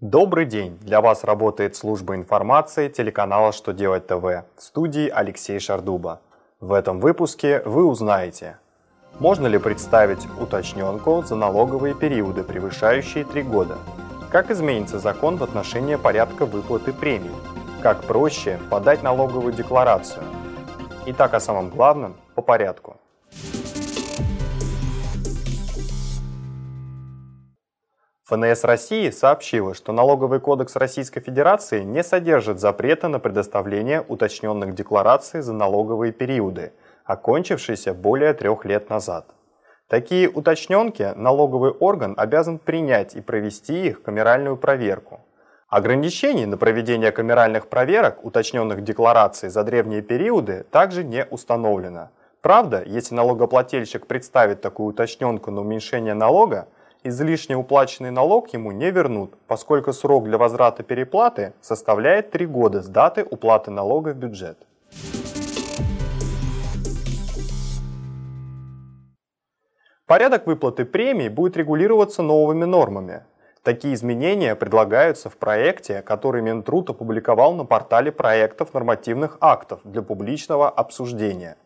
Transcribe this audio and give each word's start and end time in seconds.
Добрый 0.00 0.44
день! 0.44 0.76
Для 0.80 1.00
вас 1.00 1.22
работает 1.22 1.76
служба 1.76 2.16
информации 2.16 2.88
телеканала 2.88 3.52
«Что 3.52 3.72
делать 3.72 4.08
ТВ» 4.08 4.24
в 4.24 4.44
студии 4.58 5.08
Алексей 5.08 5.60
Шардуба. 5.60 6.20
В 6.58 6.72
этом 6.72 6.98
выпуске 6.98 7.62
вы 7.64 7.86
узнаете, 7.86 8.58
можно 9.20 9.46
ли 9.46 9.56
представить 9.56 10.26
уточненку 10.40 11.22
за 11.22 11.36
налоговые 11.36 11.94
периоды, 11.94 12.42
превышающие 12.42 13.24
3 13.24 13.44
года, 13.44 13.76
как 14.32 14.50
изменится 14.50 14.98
закон 14.98 15.36
в 15.36 15.44
отношении 15.44 15.94
порядка 15.94 16.44
выплаты 16.44 16.92
премий, 16.92 17.30
как 17.80 18.02
проще 18.02 18.58
подать 18.70 19.04
налоговую 19.04 19.52
декларацию. 19.52 20.24
Итак, 21.06 21.34
о 21.34 21.40
самом 21.40 21.70
главном 21.70 22.16
по 22.34 22.42
порядку. 22.42 22.96
ФНС 28.26 28.64
России 28.64 29.10
сообщила, 29.10 29.74
что 29.74 29.92
Налоговый 29.92 30.40
кодекс 30.40 30.76
Российской 30.76 31.20
Федерации 31.20 31.82
не 31.82 32.02
содержит 32.02 32.58
запрета 32.58 33.08
на 33.08 33.18
предоставление 33.18 34.00
уточненных 34.00 34.74
деклараций 34.74 35.42
за 35.42 35.52
налоговые 35.52 36.10
периоды, 36.10 36.72
окончившиеся 37.04 37.92
более 37.92 38.32
трех 38.32 38.64
лет 38.64 38.88
назад. 38.88 39.26
Такие 39.88 40.30
уточненки 40.30 41.12
налоговый 41.14 41.72
орган 41.72 42.14
обязан 42.16 42.58
принять 42.58 43.14
и 43.14 43.20
провести 43.20 43.88
их 43.88 44.02
камеральную 44.02 44.56
проверку. 44.56 45.20
Ограничений 45.68 46.46
на 46.46 46.56
проведение 46.56 47.12
камеральных 47.12 47.66
проверок 47.66 48.24
уточненных 48.24 48.82
деклараций 48.82 49.50
за 49.50 49.64
древние 49.64 50.00
периоды 50.00 50.64
также 50.70 51.04
не 51.04 51.26
установлено. 51.26 52.08
Правда, 52.40 52.82
если 52.86 53.14
налогоплательщик 53.14 54.06
представит 54.06 54.62
такую 54.62 54.88
уточненку 54.88 55.50
на 55.50 55.60
уменьшение 55.60 56.14
налога, 56.14 56.68
излишне 57.04 57.56
уплаченный 57.56 58.10
налог 58.10 58.52
ему 58.54 58.72
не 58.72 58.90
вернут, 58.90 59.34
поскольку 59.46 59.92
срок 59.92 60.24
для 60.24 60.38
возврата 60.38 60.82
переплаты 60.82 61.52
составляет 61.60 62.30
3 62.30 62.46
года 62.46 62.82
с 62.82 62.88
даты 62.88 63.24
уплаты 63.30 63.70
налога 63.70 64.08
в 64.08 64.16
бюджет. 64.16 64.58
Порядок 70.06 70.46
выплаты 70.46 70.84
премий 70.84 71.28
будет 71.28 71.56
регулироваться 71.56 72.22
новыми 72.22 72.64
нормами. 72.64 73.24
Такие 73.62 73.94
изменения 73.94 74.54
предлагаются 74.54 75.30
в 75.30 75.38
проекте, 75.38 76.02
который 76.02 76.42
Минтруд 76.42 76.90
опубликовал 76.90 77.54
на 77.54 77.64
портале 77.64 78.12
проектов 78.12 78.74
нормативных 78.74 79.38
актов 79.40 79.80
для 79.84 80.02
публичного 80.02 80.68
обсуждения. 80.68 81.56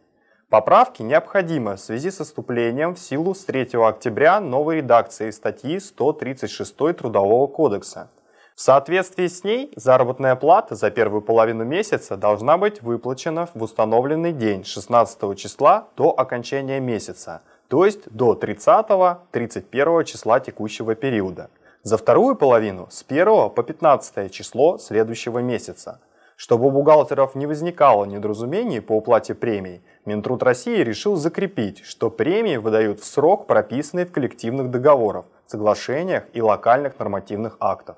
Поправки 0.50 1.02
необходимы 1.02 1.76
в 1.76 1.80
связи 1.80 2.10
с 2.10 2.24
вступлением 2.24 2.94
в 2.94 2.98
силу 2.98 3.34
с 3.34 3.44
3 3.44 3.68
октября 3.86 4.40
новой 4.40 4.76
редакции 4.76 5.30
статьи 5.30 5.78
136 5.78 6.74
Трудового 6.96 7.46
кодекса. 7.48 8.08
В 8.54 8.60
соответствии 8.62 9.26
с 9.26 9.44
ней 9.44 9.70
заработная 9.76 10.36
плата 10.36 10.74
за 10.74 10.90
первую 10.90 11.20
половину 11.20 11.64
месяца 11.64 12.16
должна 12.16 12.56
быть 12.56 12.80
выплачена 12.80 13.50
в 13.52 13.62
установленный 13.62 14.32
день 14.32 14.64
16 14.64 15.38
числа 15.38 15.88
до 15.98 16.18
окончания 16.18 16.80
месяца, 16.80 17.42
то 17.68 17.84
есть 17.84 18.10
до 18.10 18.32
30-31 18.32 20.04
числа 20.04 20.40
текущего 20.40 20.94
периода. 20.94 21.50
За 21.82 21.98
вторую 21.98 22.36
половину 22.36 22.88
с 22.90 23.04
1 23.06 23.50
по 23.50 23.62
15 23.62 24.32
число 24.32 24.78
следующего 24.78 25.40
месяца– 25.40 26.00
чтобы 26.38 26.68
у 26.68 26.70
бухгалтеров 26.70 27.34
не 27.34 27.46
возникало 27.46 28.04
недоразумений 28.04 28.80
по 28.80 28.92
уплате 28.92 29.34
премий, 29.34 29.82
Минтруд 30.04 30.44
России 30.44 30.84
решил 30.84 31.16
закрепить, 31.16 31.84
что 31.84 32.10
премии 32.10 32.56
выдают 32.58 33.00
в 33.00 33.04
срок, 33.04 33.48
прописанный 33.48 34.04
в 34.04 34.12
коллективных 34.12 34.70
договорах, 34.70 35.24
соглашениях 35.46 36.24
и 36.32 36.40
локальных 36.40 36.96
нормативных 37.00 37.56
актах. 37.58 37.96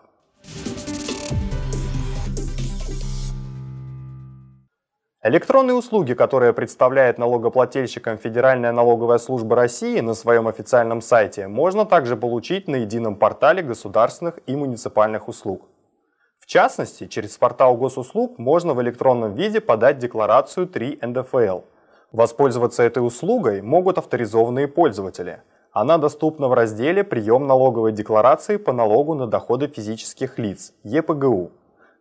Электронные 5.23 5.75
услуги, 5.75 6.15
которые 6.15 6.55
представляет 6.55 7.19
налогоплательщикам 7.19 8.17
Федеральная 8.17 8.73
налоговая 8.73 9.19
служба 9.19 9.55
России 9.55 10.01
на 10.01 10.15
своем 10.15 10.49
официальном 10.49 11.03
сайте, 11.03 11.47
можно 11.47 11.85
также 11.85 12.17
получить 12.17 12.69
на 12.69 12.77
едином 12.77 13.17
портале 13.17 13.63
государственных 13.63 14.39
и 14.47 14.57
муниципальных 14.57 15.29
услуг 15.29 15.69
частности, 16.51 17.07
через 17.07 17.39
портал 17.39 17.77
госуслуг 17.77 18.39
можно 18.39 18.75
в 18.75 18.83
электронном 18.83 19.35
виде 19.35 19.61
подать 19.61 19.99
декларацию 19.99 20.67
3 20.67 20.99
НДФЛ. 21.01 21.61
Воспользоваться 22.11 22.83
этой 22.83 23.07
услугой 23.07 23.63
могут 23.63 23.99
авторизованные 23.99 24.67
пользователи. 24.67 25.43
Она 25.71 25.97
доступна 25.97 26.49
в 26.49 26.53
разделе 26.53 27.05
«Прием 27.05 27.47
налоговой 27.47 27.93
декларации 27.93 28.57
по 28.57 28.73
налогу 28.73 29.15
на 29.15 29.29
доходы 29.29 29.69
физических 29.69 30.41
лиц» 30.41 30.73
ЕПГУ. 30.83 31.53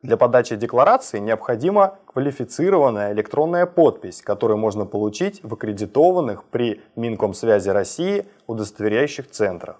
Для 0.02 0.18
подачи 0.18 0.56
декларации 0.56 1.20
необходима 1.20 2.00
квалифицированная 2.08 3.12
электронная 3.12 3.68
подпись, 3.68 4.24
которую 4.24 4.58
можно 4.58 4.86
получить 4.88 5.42
в 5.44 5.54
аккредитованных 5.54 6.46
при 6.46 6.82
Минкомсвязи 6.96 7.70
России 7.70 8.26
удостоверяющих 8.48 9.30
центрах. 9.30 9.80